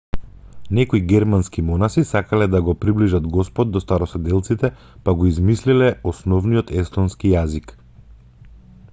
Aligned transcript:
некои 0.75 0.99
германски 1.09 1.63
монаси 1.65 2.03
сакале 2.11 2.47
да 2.53 2.61
го 2.69 2.73
приближат 2.85 3.27
господ 3.35 3.71
до 3.75 3.81
староседелците 3.83 4.71
па 5.03 5.15
го 5.19 5.27
измислиле 5.33 5.91
основниот 6.13 6.71
естонски 6.85 7.33
јазик 7.35 7.75